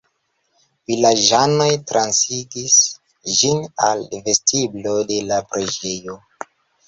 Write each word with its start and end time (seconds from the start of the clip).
Vilaĝanoj 0.91 1.67
transigis 1.91 2.77
ĝin 3.39 3.61
al 3.89 4.01
vestiblo 4.29 4.95
de 5.11 5.19
la 5.33 5.41
preĝejo. 5.53 6.17